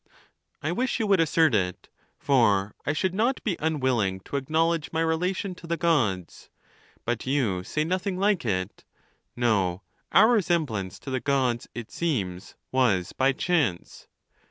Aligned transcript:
I 0.63 0.71
wish 0.71 0.99
you 0.99 1.05
would 1.05 1.19
assert 1.19 1.53
it; 1.53 1.87
for 2.17 2.73
I 2.87 2.91
should 2.91 3.13
not 3.13 3.43
be 3.43 3.55
unwilling 3.59 4.19
to 4.21 4.35
acknowledge 4.35 4.91
my 4.91 5.01
relation 5.01 5.53
to 5.53 5.67
the 5.67 5.77
Gods. 5.77 6.49
But 7.05 7.27
you 7.27 7.63
say 7.63 7.83
nothing 7.83 8.17
like 8.17 8.43
it; 8.43 8.83
no, 9.35 9.83
our 10.11 10.29
resemblance 10.29 10.97
to 11.01 11.11
the 11.11 11.19
Gods, 11.19 11.67
it 11.75 11.91
seems, 11.91 12.55
was 12.71 13.13
by 13.13 13.31
chance. 13.31 14.07